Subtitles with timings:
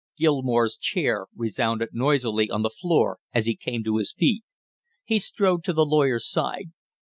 [0.17, 4.43] Gilmore's chair resounded noisily on the floor as he came to his feet.
[5.03, 6.71] He strode to the lawyer's side.